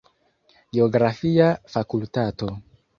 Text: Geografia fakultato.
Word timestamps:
Geografia 0.77 1.47
fakultato. 1.77 2.55